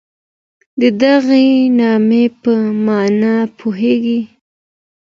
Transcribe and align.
د 0.81 0.83
دغي 1.01 1.47
نامې 1.79 2.25
په 2.41 2.53
مانا 2.85 3.35
پوهېږئ؟ 3.57 4.21